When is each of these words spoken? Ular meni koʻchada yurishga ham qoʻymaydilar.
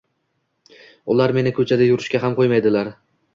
Ular 1.15 1.33
meni 1.39 1.51
koʻchada 1.59 1.89
yurishga 1.91 2.23
ham 2.25 2.39
qoʻymaydilar. 2.41 2.91